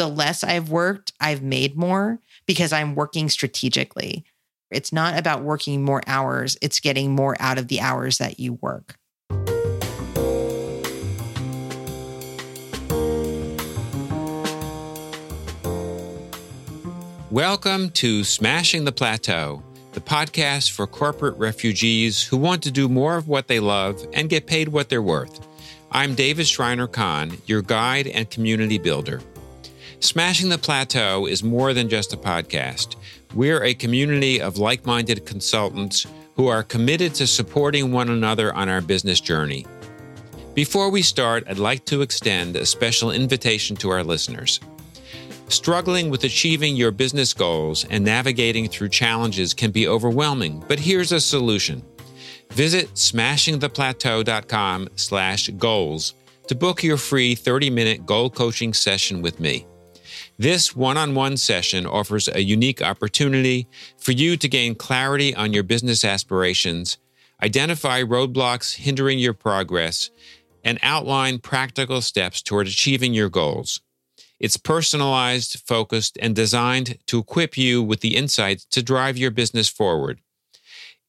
[0.00, 4.24] the less I've worked, I've made more because I'm working strategically.
[4.70, 8.54] It's not about working more hours, it's getting more out of the hours that you
[8.54, 8.96] work.
[17.30, 19.62] Welcome to Smashing the Plateau,
[19.92, 24.30] the podcast for corporate refugees who want to do more of what they love and
[24.30, 25.46] get paid what they're worth.
[25.92, 29.20] I'm David Shriner-Cahn, your guide and community builder.
[30.02, 32.96] Smashing the Plateau is more than just a podcast.
[33.34, 38.70] We're a community of like minded consultants who are committed to supporting one another on
[38.70, 39.66] our business journey.
[40.54, 44.58] Before we start, I'd like to extend a special invitation to our listeners.
[45.48, 51.12] Struggling with achieving your business goals and navigating through challenges can be overwhelming, but here's
[51.12, 51.84] a solution.
[52.52, 56.14] Visit smashingtheplateau.com slash goals
[56.46, 59.66] to book your free 30-minute goal coaching session with me.
[60.40, 63.68] This one-on-one session offers a unique opportunity
[63.98, 66.96] for you to gain clarity on your business aspirations,
[67.42, 70.08] identify roadblocks hindering your progress,
[70.64, 73.82] and outline practical steps toward achieving your goals.
[74.38, 79.68] It's personalized, focused, and designed to equip you with the insights to drive your business
[79.68, 80.22] forward.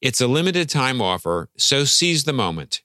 [0.02, 2.82] It's a limited time offer, so seize the moment.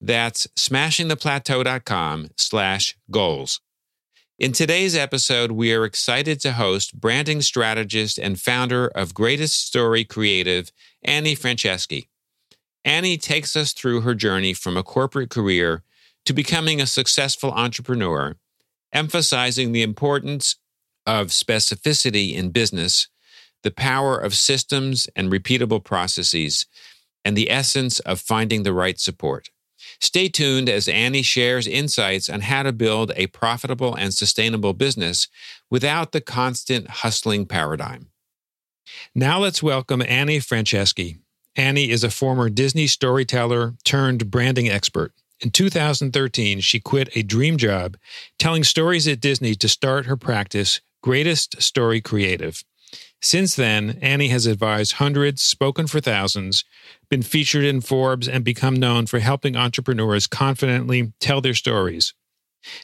[0.00, 3.60] That's smashingtheplateau.com slash goals.
[4.38, 10.04] In today's episode, we are excited to host branding strategist and founder of Greatest Story
[10.04, 10.70] Creative,
[11.02, 12.06] Annie Franceschi.
[12.84, 15.82] Annie takes us through her journey from a corporate career
[16.24, 18.36] to becoming a successful entrepreneur
[18.92, 20.54] emphasizing the importance
[21.04, 23.08] of specificity in business,
[23.64, 26.64] the power of systems and repeatable processes,
[27.24, 29.50] and the essence of finding the right support.
[30.00, 35.28] Stay tuned as Annie shares insights on how to build a profitable and sustainable business
[35.70, 38.08] without the constant hustling paradigm.
[39.14, 41.18] Now let's welcome Annie Franceschi.
[41.56, 45.12] Annie is a former Disney storyteller turned branding expert.
[45.40, 47.96] In 2013, she quit a dream job
[48.38, 52.62] telling stories at Disney to start her practice, Greatest Story Creative.
[53.20, 56.64] Since then, Annie has advised hundreds, spoken for thousands,
[57.10, 62.14] been featured in Forbes, and become known for helping entrepreneurs confidently tell their stories.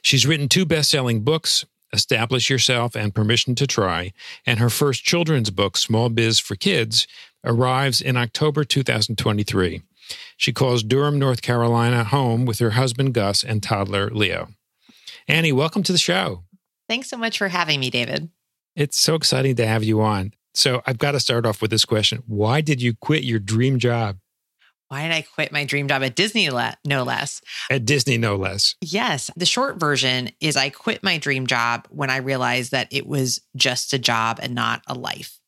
[0.02, 4.12] She's written two best selling books, Establish Yourself and Permission to Try,
[4.44, 7.06] and her first children's book, Small Biz for Kids,
[7.44, 9.82] arrives in October 2023.
[10.36, 14.48] She calls Durham, North Carolina home with her husband Gus and toddler Leo.
[15.28, 16.42] Annie, welcome to the show.
[16.88, 18.30] Thanks so much for having me, David.
[18.76, 20.32] It's so exciting to have you on.
[20.52, 23.78] So, I've got to start off with this question Why did you quit your dream
[23.78, 24.18] job?
[24.88, 26.48] Why did I quit my dream job at Disney,
[26.84, 27.40] no less?
[27.70, 28.76] At Disney, no less.
[28.80, 29.30] Yes.
[29.34, 33.40] The short version is I quit my dream job when I realized that it was
[33.56, 35.40] just a job and not a life.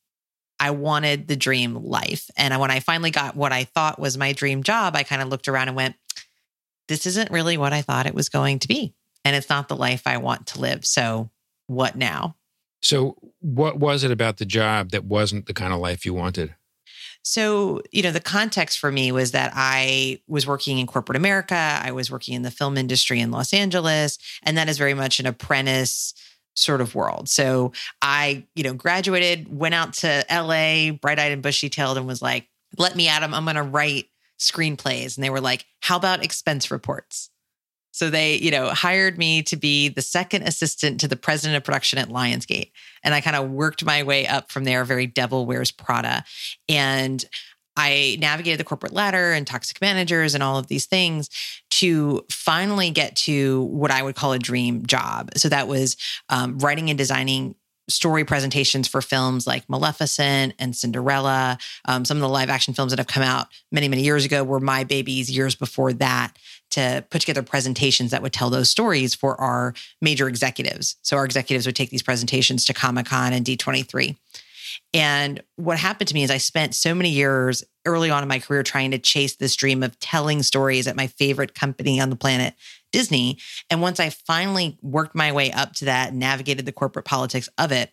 [0.59, 2.29] I wanted the dream life.
[2.35, 5.29] And when I finally got what I thought was my dream job, I kind of
[5.29, 5.95] looked around and went,
[6.87, 8.95] this isn't really what I thought it was going to be.
[9.23, 10.85] And it's not the life I want to live.
[10.85, 11.29] So
[11.67, 12.35] what now?
[12.87, 16.55] So, what was it about the job that wasn't the kind of life you wanted?
[17.21, 21.81] So, you know, the context for me was that I was working in corporate America,
[21.83, 25.19] I was working in the film industry in Los Angeles, and that is very much
[25.19, 26.13] an apprentice
[26.55, 27.27] sort of world.
[27.27, 32.07] So I, you know, graduated, went out to LA, bright eyed and bushy tailed, and
[32.07, 33.33] was like, let me at them.
[33.33, 34.05] I'm going to write
[34.39, 35.17] screenplays.
[35.17, 37.31] And they were like, how about expense reports?
[37.97, 41.63] So they, you know, hired me to be the second assistant to the president of
[41.63, 42.69] production at Lionsgate.
[43.03, 46.23] And I kind of worked my way up from there, very devil wears Prada.
[46.69, 47.25] And
[47.75, 51.31] I navigated the corporate ladder and toxic managers and all of these things
[51.71, 55.31] to finally get to what I would call a dream job.
[55.35, 55.97] So that was
[56.29, 57.55] um, writing and designing
[57.89, 61.57] story presentations for films like Maleficent and Cinderella.
[61.85, 64.43] Um, some of the live action films that have come out many, many years ago
[64.43, 66.33] were my babies years before that
[66.71, 70.95] to put together presentations that would tell those stories for our major executives.
[71.01, 74.15] So our executives would take these presentations to Comic Con and D23.
[74.93, 78.39] And what happened to me is I spent so many years early on in my
[78.39, 82.15] career trying to chase this dream of telling stories at my favorite company on the
[82.15, 82.53] planet,
[82.91, 83.37] Disney.
[83.69, 87.71] And once I finally worked my way up to that, navigated the corporate politics of
[87.71, 87.91] it,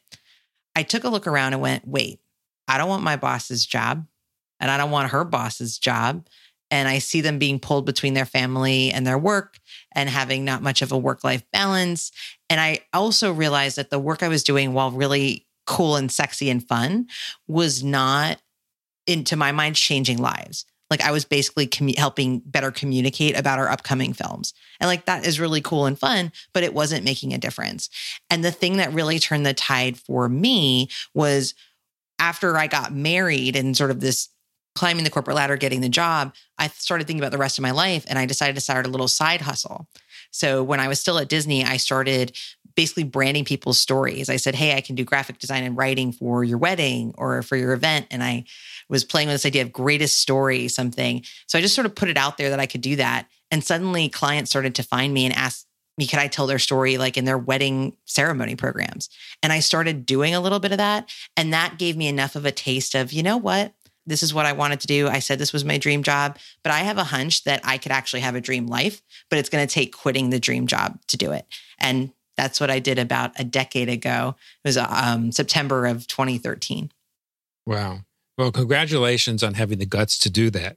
[0.77, 2.21] I took a look around and went, wait,
[2.67, 4.07] I don't want my boss's job
[4.61, 6.27] and I don't want her boss's job.
[6.71, 9.59] And I see them being pulled between their family and their work
[9.95, 12.11] and having not much of a work life balance.
[12.51, 16.51] And I also realized that the work I was doing, while really cool and sexy
[16.51, 17.07] and fun
[17.47, 18.41] was not
[19.07, 23.69] into my mind changing lives Like I was basically commu- helping better communicate about our
[23.69, 24.55] upcoming films.
[24.81, 27.89] And like that is really cool and fun, but it wasn't making a difference.
[28.31, 31.55] And the thing that really turned the tide for me was
[32.19, 34.29] after I got married and sort of this
[34.75, 37.71] climbing the corporate ladder, getting the job, I started thinking about the rest of my
[37.71, 39.89] life and I decided to start a little side hustle.
[40.31, 42.37] So when I was still at Disney, I started
[42.75, 44.29] basically branding people's stories.
[44.29, 47.57] I said, Hey, I can do graphic design and writing for your wedding or for
[47.57, 48.07] your event.
[48.11, 48.45] And I
[48.89, 51.23] was playing with this idea of greatest story, something.
[51.47, 53.27] So I just sort of put it out there that I could do that.
[53.51, 55.67] And suddenly clients started to find me and ask
[55.97, 59.09] me, could I tell their story like in their wedding ceremony programs?
[59.43, 61.09] And I started doing a little bit of that.
[61.37, 63.73] And that gave me enough of a taste of, you know what?
[64.07, 65.09] This is what I wanted to do.
[65.09, 67.93] I said this was my dream job, but I have a hunch that I could
[67.93, 71.17] actually have a dream life, but it's going to take quitting the dream job to
[71.17, 71.47] do it.
[71.79, 74.37] And that's what I did about a decade ago.
[74.65, 76.91] It was um, September of 2013.
[77.67, 78.01] Wow.
[78.37, 80.77] Well, congratulations on having the guts to do that.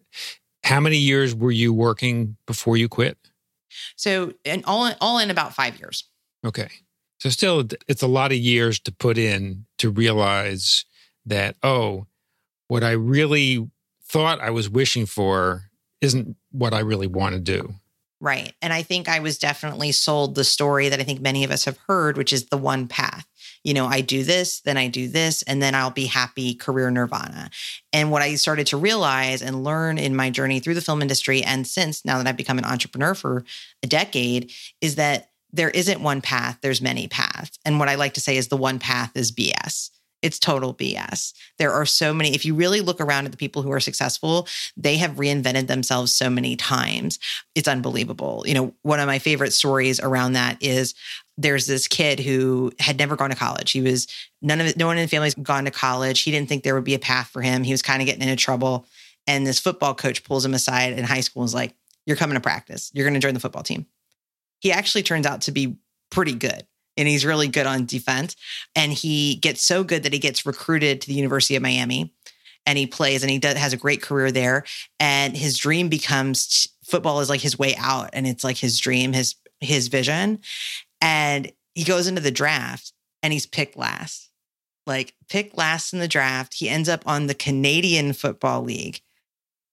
[0.63, 3.18] How many years were you working before you quit?
[3.95, 6.03] So, and all in, all in about five years.
[6.45, 6.69] Okay.
[7.19, 10.85] So, still, it's a lot of years to put in to realize
[11.25, 12.06] that, oh,
[12.67, 13.67] what I really
[14.03, 15.63] thought I was wishing for
[16.01, 17.73] isn't what I really want to do.
[18.19, 18.53] Right.
[18.61, 21.65] And I think I was definitely sold the story that I think many of us
[21.65, 23.27] have heard, which is the one path.
[23.63, 26.89] You know, I do this, then I do this, and then I'll be happy, career
[26.89, 27.49] nirvana.
[27.93, 31.43] And what I started to realize and learn in my journey through the film industry,
[31.43, 33.43] and since now that I've become an entrepreneur for
[33.83, 37.59] a decade, is that there isn't one path, there's many paths.
[37.65, 39.91] And what I like to say is the one path is BS
[40.21, 41.33] it's total BS.
[41.59, 44.47] There are so many, if you really look around at the people who are successful,
[44.75, 47.19] they have reinvented themselves so many times.
[47.55, 48.43] It's unbelievable.
[48.47, 50.95] You know, one of my favorite stories around that is
[51.37, 53.71] there's this kid who had never gone to college.
[53.71, 54.07] He was
[54.41, 56.21] none of no one in the family's gone to college.
[56.21, 57.63] He didn't think there would be a path for him.
[57.63, 58.87] He was kind of getting into trouble.
[59.27, 61.75] And this football coach pulls him aside in high school and is like,
[62.05, 62.89] You're coming to practice.
[62.93, 63.85] You're going to join the football team.
[64.59, 65.77] He actually turns out to be
[66.09, 66.65] pretty good
[66.97, 68.35] and he's really good on defense.
[68.75, 72.13] And he gets so good that he gets recruited to the University of Miami
[72.65, 74.65] and he plays and he does, has a great career there.
[74.99, 79.13] And his dream becomes football is like his way out and it's like his dream,
[79.13, 80.39] his his vision.
[81.01, 84.29] And he goes into the draft and he's picked last.
[84.85, 86.53] Like picked last in the draft.
[86.53, 89.01] He ends up on the Canadian Football League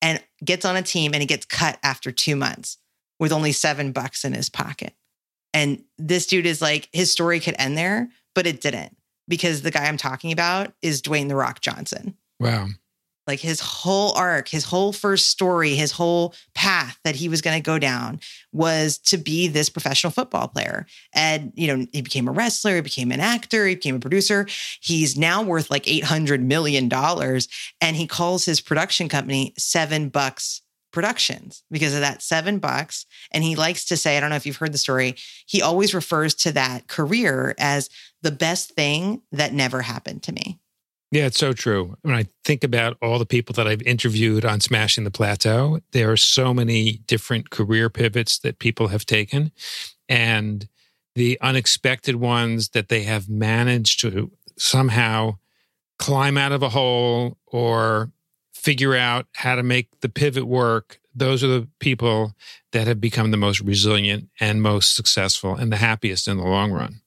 [0.03, 2.79] and gets on a team and he gets cut after 2 months
[3.19, 4.93] with only 7 bucks in his pocket.
[5.55, 8.97] And this dude is like, his story could end there, but it didn't
[9.29, 12.17] because the guy I'm talking about is Dwayne The Rock Johnson.
[12.41, 12.67] Wow.
[13.27, 17.57] Like his whole arc, his whole first story, his whole path that he was going
[17.57, 18.21] to go down
[18.53, 20.85] was to be this professional football player.
[21.15, 24.47] And, you know, he became a wrestler, he became an actor, he became a producer.
[24.81, 26.93] He's now worth like $800 million.
[26.93, 30.61] And he calls his production company Seven Bucks
[30.95, 33.05] productions because of that seven bucks.
[33.33, 35.93] And he likes to say, I don't know if you've heard the story, he always
[35.93, 37.91] refers to that career as
[38.23, 40.61] the best thing that never happened to me.
[41.11, 41.97] Yeah, it's so true.
[42.03, 46.11] When I think about all the people that I've interviewed on Smashing the Plateau, there
[46.11, 49.53] are so many different career pivots that people have taken.
[50.09, 50.69] And
[51.15, 55.37] the unexpected ones that they have managed to somehow
[55.99, 58.11] climb out of a hole or
[58.65, 62.35] figure out how to make the pivot work, those are the people
[62.73, 66.73] that have become the most resilient and most successful and the happiest in the long
[66.73, 67.03] run.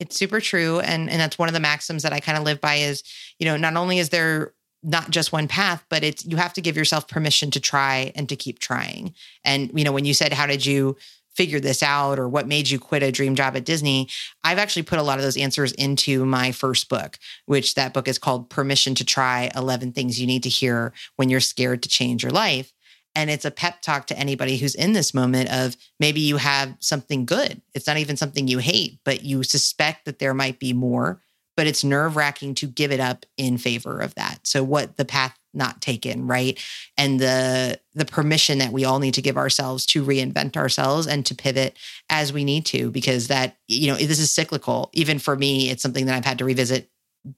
[0.00, 0.80] It's super true.
[0.80, 3.04] And, and that's one of the maxims that I kind of live by is,
[3.38, 6.60] you know, not only is there not just one path, but it's you have to
[6.60, 9.14] give yourself permission to try and to keep trying.
[9.44, 10.96] And, you know, when you said, how did you
[11.36, 14.08] figure this out or what made you quit a dream job at Disney,
[14.42, 18.08] I've actually put a lot of those answers into my first book, which that book
[18.08, 21.88] is called Permission to Try 11 Things You Need to Hear When You're Scared to
[21.88, 22.72] Change Your Life.
[23.14, 26.76] And it's a pep talk to anybody who's in this moment of maybe you have
[26.80, 27.62] something good.
[27.74, 31.22] It's not even something you hate, but you suspect that there might be more,
[31.56, 34.40] but it's nerve wracking to give it up in favor of that.
[34.44, 36.62] So, what the path not taken right?
[36.96, 41.24] And the the permission that we all need to give ourselves to reinvent ourselves and
[41.26, 41.76] to pivot
[42.10, 44.90] as we need to because that you know this is cyclical.
[44.92, 46.90] Even for me it's something that i've had to revisit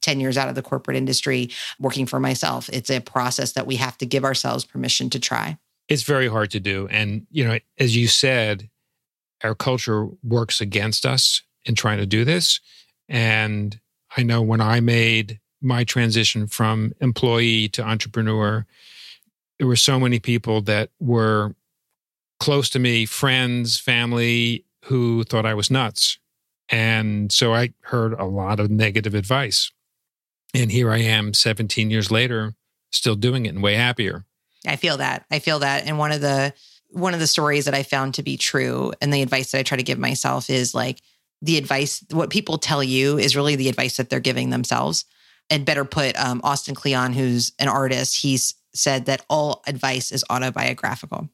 [0.02, 1.48] 10 years out of the corporate industry
[1.80, 2.68] working for myself.
[2.70, 5.56] It's a process that we have to give ourselves permission to try.
[5.88, 6.88] It's very hard to do.
[6.90, 8.68] And you know as you said
[9.44, 12.60] our culture works against us in trying to do this.
[13.08, 13.78] And
[14.16, 18.66] i know when i made my transition from employee to entrepreneur,
[19.58, 21.54] there were so many people that were
[22.38, 26.18] close to me, friends, family, who thought I was nuts.
[26.68, 29.72] And so I heard a lot of negative advice.
[30.54, 32.54] And here I am 17 years later,
[32.90, 34.24] still doing it and way happier.
[34.66, 35.24] I feel that.
[35.30, 35.86] I feel that.
[35.86, 36.52] And one of the
[36.90, 39.62] one of the stories that I found to be true and the advice that I
[39.62, 41.02] try to give myself is like
[41.42, 45.04] the advice what people tell you is really the advice that they're giving themselves.
[45.50, 50.24] And better put, um, Austin Kleon, who's an artist, he's said that all advice is
[50.28, 51.30] autobiographical.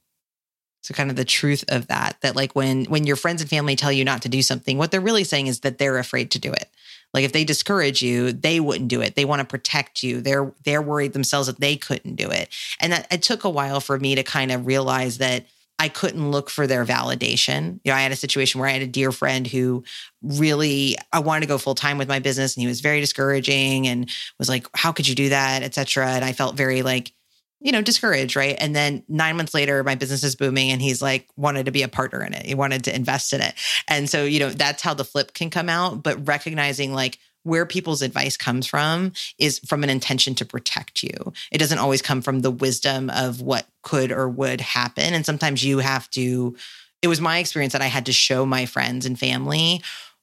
[0.83, 3.75] So kind of the truth of that, that like when when your friends and family
[3.75, 6.39] tell you not to do something, what they're really saying is that they're afraid to
[6.39, 6.69] do it.
[7.15, 9.15] Like if they discourage you, they wouldn't do it.
[9.15, 10.21] They want to protect you.
[10.21, 12.51] They're they're worried themselves that they couldn't do it.
[12.81, 15.47] And that it took a while for me to kind of realize that
[15.79, 17.81] I couldn't look for their validation.
[17.85, 19.85] You know, I had a situation where I had a dear friend who
[20.23, 23.87] really I wanted to go full time with my business and he was very discouraging
[23.87, 26.09] and was like, "How could you do that?" et cetera.
[26.09, 27.13] And I felt very like
[27.65, 28.57] you know, discouraged, right?
[28.61, 31.83] And then nine months later, my business is booming and he's like wanted to be
[31.83, 32.45] a partner in it.
[32.45, 33.55] He wanted to invest in it.
[33.89, 36.03] And so, you know, that's how the flip can come out.
[36.03, 41.33] But recognizing like where people's advice comes from is from an intention to protect you.
[41.53, 45.15] It doesn't always come from the wisdom of what could or would happen.
[45.15, 46.57] And sometimes you have to,
[47.03, 49.83] it was my experience that I had to show my friends and family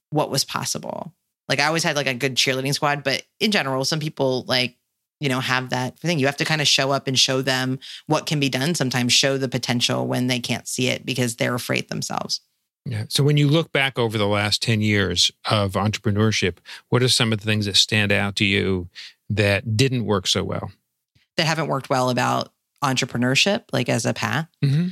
[0.09, 1.13] what was possible.
[1.47, 4.77] Like I always had like a good cheerleading squad, but in general, some people like
[5.19, 7.79] you know have that thing you have to kind of show up and show them
[8.07, 11.53] what can be done sometimes show the potential when they can't see it because they're
[11.53, 12.41] afraid themselves
[12.85, 13.05] yeah.
[13.09, 16.57] So when you look back over the last 10 years of entrepreneurship
[16.89, 18.89] what are some of the things that stand out to you
[19.29, 20.71] that didn't work so well?
[21.37, 22.51] That haven't worked well about
[22.83, 24.47] entrepreneurship like as a path?
[24.63, 24.89] Mm-hmm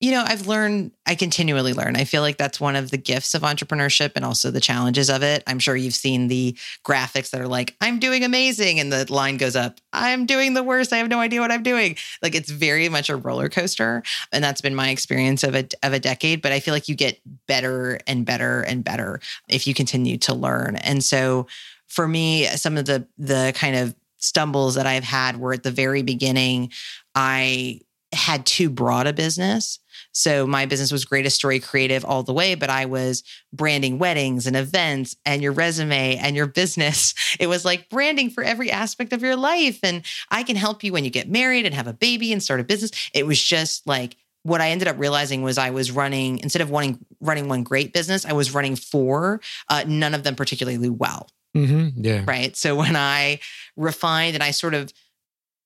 [0.00, 1.96] you know, I've learned, I continually learn.
[1.96, 5.24] I feel like that's one of the gifts of entrepreneurship and also the challenges of
[5.24, 5.42] it.
[5.46, 8.78] I'm sure you've seen the graphics that are like, I'm doing amazing.
[8.78, 10.92] And the line goes up, I'm doing the worst.
[10.92, 11.96] I have no idea what I'm doing.
[12.22, 14.04] Like it's very much a roller coaster.
[14.30, 16.42] And that's been my experience of a, of a decade.
[16.42, 20.34] But I feel like you get better and better and better if you continue to
[20.34, 20.76] learn.
[20.76, 21.48] And so
[21.88, 25.70] for me, some of the, the kind of stumbles that I've had were at the
[25.72, 26.70] very beginning,
[27.16, 27.80] I
[28.12, 29.78] had too broad a business.
[30.12, 33.22] So my business was Greatest Story Creative all the way, but I was
[33.52, 37.14] branding weddings and events and your resume and your business.
[37.38, 39.78] It was like branding for every aspect of your life.
[39.82, 42.58] And I can help you when you get married and have a baby and start
[42.58, 42.90] a business.
[43.14, 46.70] It was just like what I ended up realizing was I was running instead of
[46.70, 51.28] running running one great business, I was running four, uh, none of them particularly well.
[51.56, 52.04] Mm-hmm.
[52.04, 52.24] Yeah.
[52.26, 52.56] Right.
[52.56, 53.40] So when I
[53.76, 54.92] refined and I sort of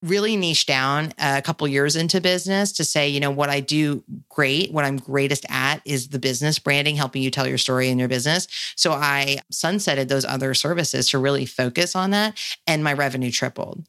[0.02, 4.02] really niche down a couple years into business to say, you know, what I do
[4.28, 7.98] great, what I'm greatest at is the business branding, helping you tell your story in
[7.98, 8.48] your business.
[8.76, 12.38] So I sunsetted those other services to really focus on that.
[12.66, 13.86] And my revenue tripled.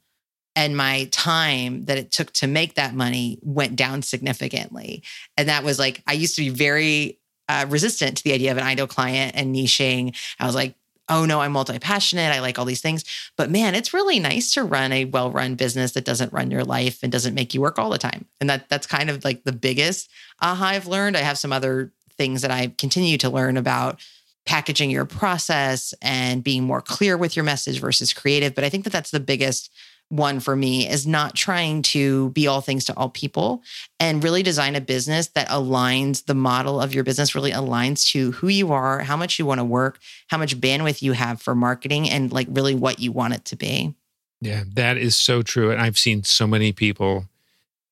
[0.55, 5.01] And my time that it took to make that money went down significantly.
[5.35, 8.57] And that was like, I used to be very uh, resistant to the idea of
[8.57, 10.15] an ideal client and niching.
[10.39, 10.75] I was like,
[11.09, 12.33] oh no, I'm multi passionate.
[12.33, 13.03] I like all these things.
[13.37, 16.63] But man, it's really nice to run a well run business that doesn't run your
[16.63, 18.25] life and doesn't make you work all the time.
[18.39, 20.09] And that that's kind of like the biggest
[20.41, 21.17] aha I've learned.
[21.17, 23.99] I have some other things that I continue to learn about
[24.45, 28.53] packaging your process and being more clear with your message versus creative.
[28.53, 29.71] But I think that that's the biggest
[30.13, 33.63] one for me is not trying to be all things to all people
[33.99, 38.31] and really design a business that aligns the model of your business really aligns to
[38.33, 41.55] who you are, how much you want to work, how much bandwidth you have for
[41.55, 43.95] marketing and like really what you want it to be.
[44.39, 47.25] Yeah, that is so true and I've seen so many people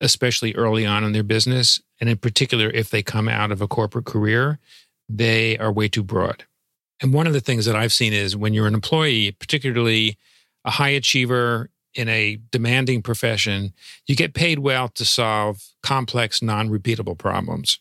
[0.00, 3.66] especially early on in their business and in particular if they come out of a
[3.66, 4.60] corporate career,
[5.08, 6.44] they are way too broad.
[7.00, 10.18] And one of the things that I've seen is when you're an employee, particularly
[10.64, 13.72] a high achiever in a demanding profession,
[14.06, 17.78] you get paid well to solve complex, non repeatable problems.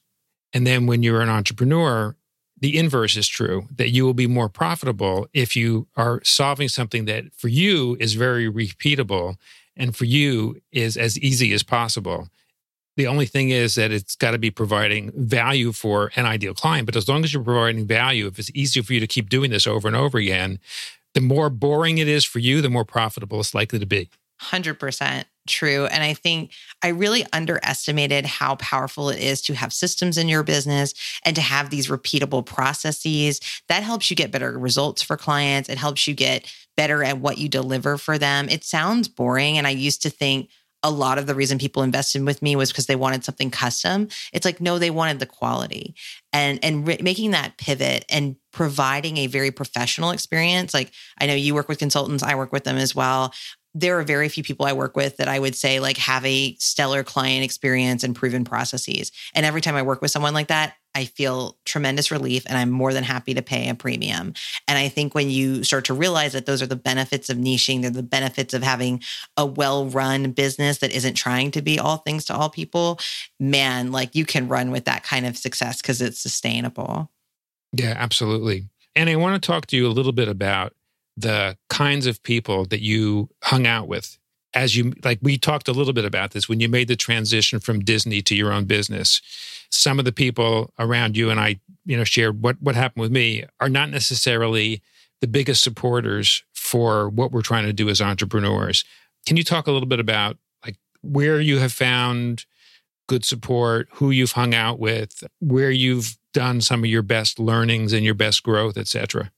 [0.54, 2.16] And then when you're an entrepreneur,
[2.60, 7.06] the inverse is true that you will be more profitable if you are solving something
[7.06, 9.36] that for you is very repeatable
[9.76, 12.28] and for you is as easy as possible.
[12.98, 16.86] The only thing is that it's got to be providing value for an ideal client.
[16.86, 19.50] But as long as you're providing value, if it's easier for you to keep doing
[19.50, 20.60] this over and over again,
[21.14, 24.10] the more boring it is for you, the more profitable it's likely to be.
[24.42, 25.86] 100% true.
[25.86, 26.52] And I think
[26.84, 30.94] I really underestimated how powerful it is to have systems in your business
[31.26, 33.40] and to have these repeatable processes.
[33.68, 35.70] That helps you get better results for clients.
[35.70, 38.50] It helps you get better at what you deliver for them.
[38.50, 39.58] It sounds boring.
[39.58, 40.50] And I used to think,
[40.84, 44.08] a lot of the reason people invested with me was because they wanted something custom.
[44.34, 45.96] It's like no, they wanted the quality,
[46.34, 50.74] and and re- making that pivot and providing a very professional experience.
[50.74, 53.34] Like I know you work with consultants, I work with them as well.
[53.74, 56.56] There are very few people I work with that I would say like have a
[56.56, 59.12] stellar client experience and proven processes.
[59.34, 62.70] And every time I work with someone like that, I feel tremendous relief and I'm
[62.70, 64.34] more than happy to pay a premium.
[64.68, 67.82] And I think when you start to realize that those are the benefits of niching,
[67.82, 69.02] they're the benefits of having
[69.38, 73.00] a well run business that isn't trying to be all things to all people,
[73.40, 77.10] man, like you can run with that kind of success because it's sustainable.
[77.74, 78.68] Yeah, absolutely.
[78.96, 80.74] And I want to talk to you a little bit about
[81.16, 84.18] the kinds of people that you hung out with
[84.54, 87.60] as you like we talked a little bit about this when you made the transition
[87.60, 89.22] from Disney to your own business
[89.70, 93.12] some of the people around you and I you know shared what what happened with
[93.12, 94.82] me are not necessarily
[95.22, 98.84] the biggest supporters for what we're trying to do as entrepreneurs.
[99.26, 102.46] Can you talk a little bit about like where you have found
[103.08, 107.92] good support who you've hung out with where you've done some of your best learnings
[107.92, 109.30] and your best growth etc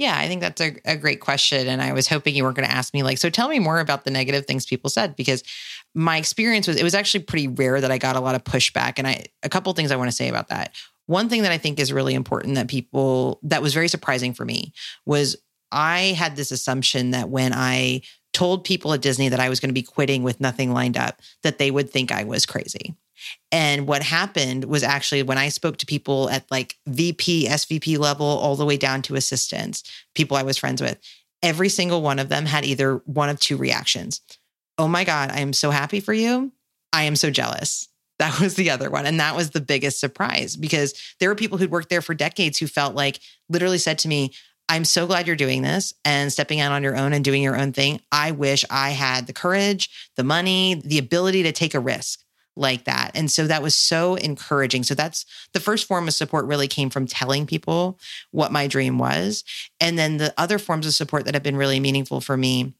[0.00, 1.68] yeah, I think that's a, a great question.
[1.68, 3.80] And I was hoping you weren't going to ask me, like, so tell me more
[3.80, 5.44] about the negative things people said, because
[5.94, 8.94] my experience was it was actually pretty rare that I got a lot of pushback.
[8.96, 10.74] And I, a couple things I want to say about that.
[11.04, 14.46] One thing that I think is really important that people, that was very surprising for
[14.46, 14.72] me
[15.04, 15.36] was
[15.70, 18.00] I had this assumption that when I
[18.32, 21.20] told people at Disney that I was going to be quitting with nothing lined up,
[21.42, 22.94] that they would think I was crazy.
[23.52, 28.26] And what happened was actually when I spoke to people at like VP, SVP level,
[28.26, 29.82] all the way down to assistants,
[30.14, 30.98] people I was friends with,
[31.42, 34.20] every single one of them had either one of two reactions.
[34.78, 36.52] Oh my God, I am so happy for you.
[36.92, 37.88] I am so jealous.
[38.18, 39.06] That was the other one.
[39.06, 42.58] And that was the biggest surprise because there were people who'd worked there for decades
[42.58, 44.32] who felt like literally said to me,
[44.68, 47.58] I'm so glad you're doing this and stepping out on your own and doing your
[47.58, 48.00] own thing.
[48.12, 52.20] I wish I had the courage, the money, the ability to take a risk
[52.60, 53.10] like that.
[53.14, 54.82] And so that was so encouraging.
[54.84, 57.98] So that's the first form of support really came from telling people
[58.30, 59.42] what my dream was.
[59.80, 62.74] And then the other forms of support that have been really meaningful for me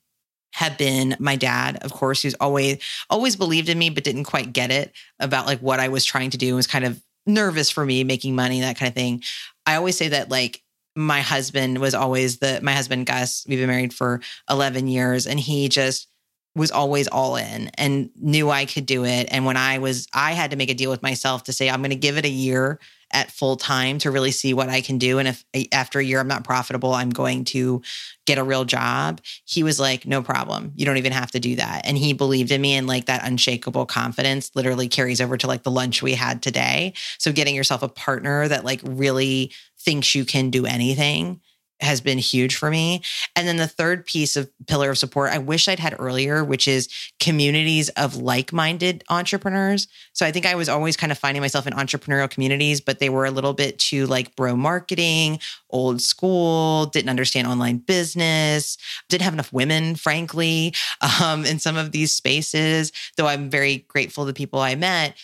[0.54, 4.52] have been my dad, of course, who's always always believed in me but didn't quite
[4.52, 7.70] get it about like what I was trying to do and was kind of nervous
[7.70, 9.22] for me making money that kind of thing.
[9.66, 10.62] I always say that like
[10.96, 14.20] my husband was always the my husband Gus, we've been married for
[14.50, 16.08] 11 years and he just
[16.54, 19.28] was always all in and knew I could do it.
[19.30, 21.80] And when I was, I had to make a deal with myself to say, I'm
[21.80, 22.80] going to give it a year
[23.12, 25.18] at full time to really see what I can do.
[25.18, 27.82] And if after a year I'm not profitable, I'm going to
[28.26, 29.20] get a real job.
[29.44, 30.72] He was like, no problem.
[30.76, 31.82] You don't even have to do that.
[31.84, 35.64] And he believed in me and like that unshakable confidence literally carries over to like
[35.64, 36.92] the lunch we had today.
[37.18, 41.40] So getting yourself a partner that like really thinks you can do anything
[41.80, 43.02] has been huge for me.
[43.34, 46.68] And then the third piece of pillar of support I wish I'd had earlier, which
[46.68, 46.88] is
[47.18, 49.88] communities of like minded entrepreneurs.
[50.12, 53.08] So I think I was always kind of finding myself in entrepreneurial communities, but they
[53.08, 55.40] were a little bit too like bro marketing,
[55.70, 58.76] old school, didn't understand online business,
[59.08, 60.74] didn't have enough women, frankly,
[61.22, 62.92] um, in some of these spaces.
[63.16, 65.16] Though I'm very grateful to the people I met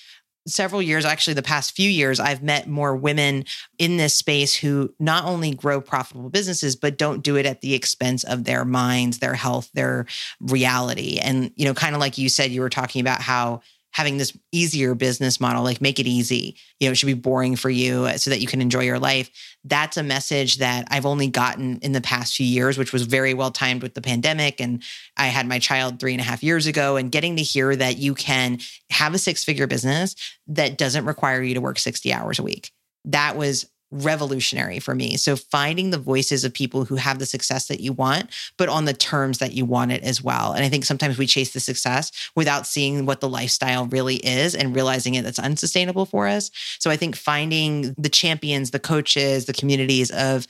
[0.47, 3.45] several years, actually, the past few years, I've met more women
[3.79, 7.75] in this space who not only grow profitable businesses, but don't do it at the
[7.75, 10.07] expense of their minds, their health, their
[10.41, 11.19] reality.
[11.19, 13.61] And, you know, kind of like you said, you were talking about how
[13.97, 16.55] having this easier business model, like make it easy.
[16.79, 18.99] You know, it should be boring for you uh, so that you can enjoy your
[18.99, 19.31] life.
[19.65, 23.33] That's a message that I've only gotten in the past few years, which was very
[23.33, 24.61] well timed with the pandemic.
[24.61, 24.83] And
[25.17, 27.97] I had my child three and a half years ago, and getting to hear that
[27.97, 28.59] you can
[28.91, 30.15] have a six figure business
[30.49, 32.73] that doesn't require you to work 60 hours a week.
[33.07, 35.17] That was revolutionary for me.
[35.17, 38.85] So finding the voices of people who have the success that you want, but on
[38.85, 40.53] the terms that you want it as well.
[40.53, 44.55] And I think sometimes we chase the success without seeing what the lifestyle really is
[44.55, 46.51] and realizing it that's unsustainable for us.
[46.79, 50.47] So I think finding the champions, the coaches, the communities of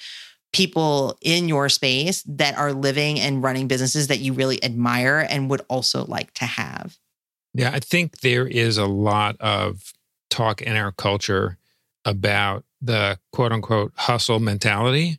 [0.52, 5.50] people in your space that are living and running businesses that you really admire and
[5.50, 6.96] would also like to have.
[7.52, 9.92] Yeah, I think there is a lot of
[10.30, 11.58] talk in our culture
[12.04, 15.18] about the quote unquote hustle mentality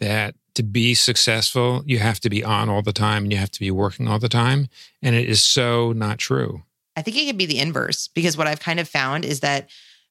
[0.00, 3.50] that to be successful, you have to be on all the time and you have
[3.50, 4.68] to be working all the time.
[5.02, 6.62] And it is so not true.
[6.96, 9.68] I think it could be the inverse because what I've kind of found is that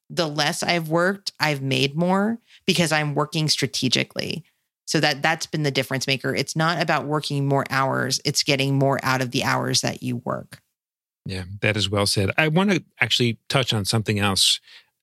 [0.08, 4.44] the less I've worked, I've made more because I'm working strategically.
[4.84, 6.32] So that that's been the difference maker.
[6.32, 10.18] It's not about working more hours, it's getting more out of the hours that you
[10.18, 10.62] work.
[11.24, 12.30] Yeah, that is well said.
[12.38, 14.60] I want to actually touch on something else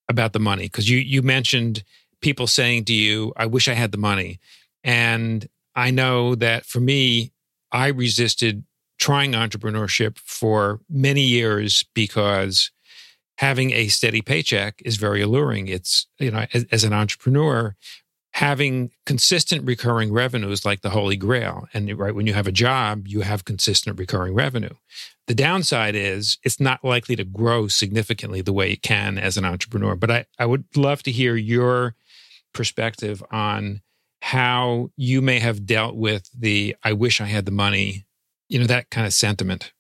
[0.10, 1.84] about the money because you you mentioned
[2.22, 4.39] people saying to you, "I wish I had the money,"
[4.84, 7.32] and I know that for me,
[7.72, 8.63] I resisted
[9.00, 12.72] trying entrepreneurship for many years because
[13.38, 15.68] having a steady paycheck is very alluring.
[15.68, 17.76] It's you know as, as an entrepreneur,
[18.34, 21.67] having consistent recurring revenue is like the holy grail.
[21.74, 24.74] And right when you have a job, you have consistent recurring revenue.
[25.28, 29.46] The downside is it's not likely to grow significantly the way it can as an
[29.46, 29.96] entrepreneur.
[29.96, 31.96] But I, I would love to hear your
[32.54, 33.82] perspective on
[34.22, 38.06] how you may have dealt with the I wish I had the money,
[38.50, 39.74] you know, that kind of sentiment.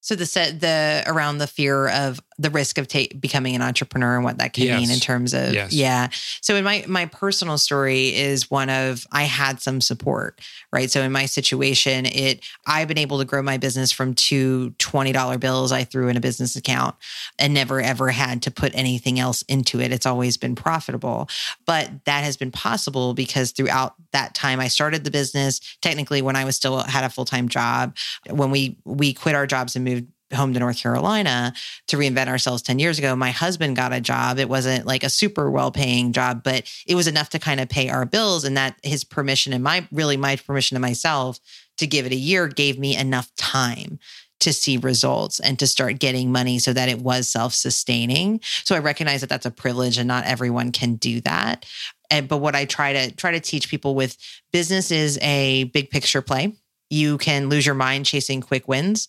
[0.00, 4.16] So the set the around the fear of the risk of ta- becoming an entrepreneur
[4.16, 4.80] and what that can Yes.
[4.80, 5.72] mean in terms of Yes.
[5.72, 6.08] yeah.
[6.40, 10.40] So in my my personal story is one of I had some support,
[10.72, 10.90] right?
[10.90, 15.38] So in my situation, it I've been able to grow my business from two $20
[15.38, 16.96] bills I threw in a business account
[17.38, 19.92] and never ever had to put anything else into it.
[19.92, 21.28] It's always been profitable.
[21.66, 26.36] But that has been possible because throughout that time I started the business, technically when
[26.36, 27.96] I was still had a full-time job,
[28.28, 31.52] when we we quit our jobs and moved home to North Carolina
[31.88, 34.38] to reinvent ourselves 10 years ago, my husband got a job.
[34.38, 37.68] It wasn't like a super well paying job, but it was enough to kind of
[37.68, 38.44] pay our bills.
[38.44, 41.40] And that his permission and my really my permission to myself
[41.78, 43.98] to give it a year gave me enough time
[44.40, 48.40] to see results and to start getting money so that it was self sustaining.
[48.64, 51.64] So I recognize that that's a privilege and not everyone can do that.
[52.10, 54.16] And, but what I try to try to teach people with
[54.52, 56.52] business is a big picture play.
[56.90, 59.08] You can lose your mind chasing quick wins.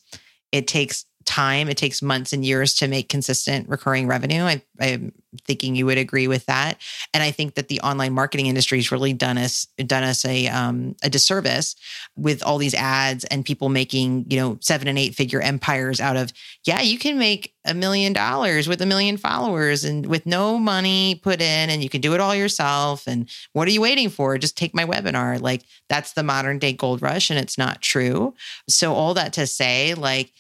[0.52, 1.70] It takes time.
[1.70, 4.44] It takes months and years to make consistent recurring revenue.
[4.44, 5.12] I, I'm
[5.44, 6.80] thinking you would agree with that.
[7.14, 10.48] And I think that the online marketing industry has really done us done us a
[10.48, 11.76] um, a disservice
[12.16, 16.16] with all these ads and people making you know seven and eight figure empires out
[16.16, 16.32] of
[16.66, 21.16] yeah you can make a million dollars with a million followers and with no money
[21.16, 24.38] put in and you can do it all yourself and what are you waiting for
[24.38, 28.34] just take my webinar like that's the modern day gold rush and it's not true
[28.70, 30.32] so all that to say like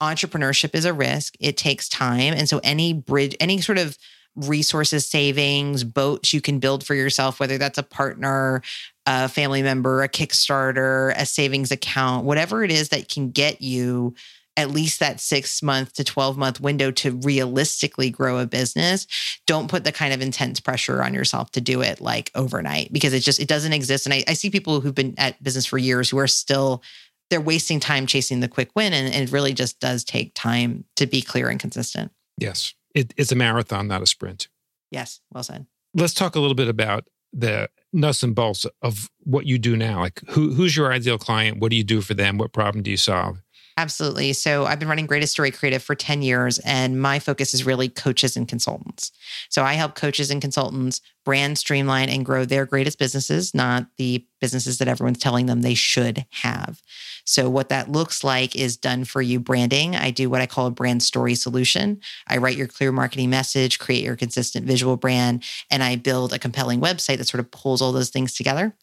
[0.00, 1.34] entrepreneurship is a risk.
[1.40, 2.34] It takes time.
[2.34, 3.96] And so any bridge any sort of
[4.36, 8.62] resources savings boats you can build for yourself whether that's a partner
[9.06, 14.12] a family member a kickstarter a savings account whatever it is that can get you
[14.56, 19.06] at least that six month to 12 month window to realistically grow a business
[19.46, 23.12] don't put the kind of intense pressure on yourself to do it like overnight because
[23.12, 24.06] it just it doesn't exist.
[24.06, 26.82] And I, I see people who've been at business for years who are still
[27.30, 30.84] they're wasting time chasing the quick win and, and it really just does take time
[30.96, 32.74] to be clear and consistent Yes.
[32.94, 34.48] It, it's a marathon, not a sprint.
[34.90, 39.46] yes well said Let's talk a little bit about the nuts and bolts of what
[39.46, 40.00] you do now.
[40.00, 41.58] Like, who, who's your ideal client?
[41.60, 42.36] What do you do for them?
[42.38, 43.42] What problem do you solve?
[43.76, 44.32] Absolutely.
[44.34, 47.88] So I've been running Greatest Story Creative for 10 years, and my focus is really
[47.88, 49.10] coaches and consultants.
[49.48, 54.24] So I help coaches and consultants brand, streamline, and grow their greatest businesses, not the
[54.40, 56.82] businesses that everyone's telling them they should have.
[57.24, 59.96] So what that looks like is done for you branding.
[59.96, 62.00] I do what I call a brand story solution.
[62.28, 66.38] I write your clear marketing message, create your consistent visual brand, and I build a
[66.38, 68.76] compelling website that sort of pulls all those things together.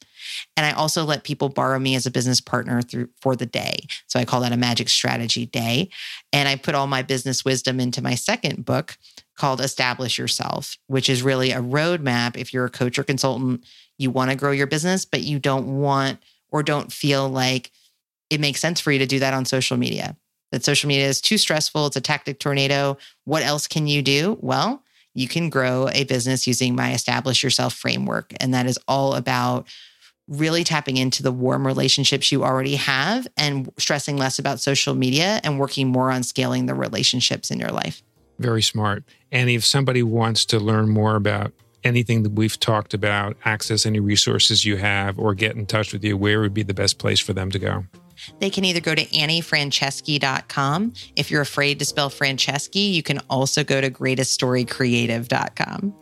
[0.58, 3.80] And I also let people borrow me as a business partner through for the day.
[4.08, 5.90] So I call that a magic strategy day.
[6.34, 8.98] And I put all my business wisdom into my second book
[9.38, 13.64] called Establish Yourself, which is really a roadmap if you're a coach or consultant,
[13.98, 17.72] you want to grow your business, but you don't want or don't feel like
[18.30, 20.16] it makes sense for you to do that on social media.
[20.52, 22.98] That social media is too stressful, it's a tactic tornado.
[23.24, 24.38] What else can you do?
[24.42, 28.34] Well, you can grow a business using my Establish Yourself framework.
[28.40, 29.68] And that is all about
[30.32, 35.42] really tapping into the warm relationships you already have and stressing less about social media
[35.44, 38.02] and working more on scaling the relationships in your life.
[38.40, 39.04] Very smart.
[39.32, 41.52] And if somebody wants to learn more about
[41.84, 46.04] anything that we've talked about, access any resources you have, or get in touch with
[46.04, 47.86] you, where would be the best place for them to go?
[48.40, 50.94] They can either go to anniefranceschi.com.
[51.16, 55.96] If you're afraid to spell Franceschi, you can also go to greateststorycreative.com.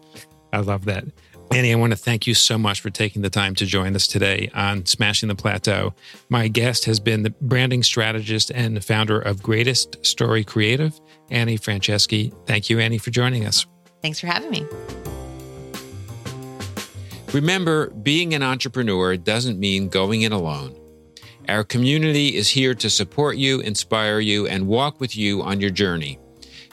[0.51, 1.05] I love that.
[1.51, 4.05] Annie, I want to thank you so much for taking the time to join us
[4.05, 5.95] today on Smashing the Plateau.
[6.29, 10.99] My guest has been the branding strategist and founder of Greatest Story Creative,
[11.31, 12.31] Annie Franceschi.
[12.45, 13.65] Thank you, Annie, for joining us.
[14.03, 14.63] Thanks for having me.
[17.33, 20.75] Remember, being an entrepreneur doesn't mean going it alone.
[21.47, 25.71] Our community is here to support you, inspire you, and walk with you on your
[25.71, 26.19] journey.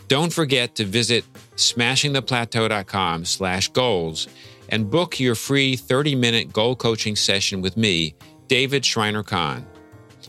[0.08, 1.24] Don't forget to visit
[1.56, 4.28] smashingtheplateau.com slash goals
[4.68, 8.14] and book your free 30-minute goal coaching session with me,
[8.48, 9.66] David Shriner-Cahn.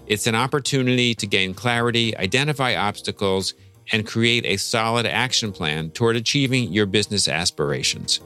[0.08, 3.54] It's an opportunity to gain clarity, identify obstacles,
[3.92, 8.22] and create a solid action plan toward achieving your business aspirations.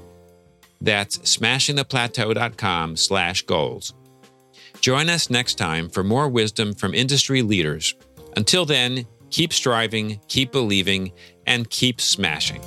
[0.79, 3.93] That's smashingtheplateau.com slash goals.
[4.79, 7.93] Join us next time for more wisdom from industry leaders.
[8.35, 11.11] Until then, keep striving, keep believing,
[11.45, 12.61] and keep smashing.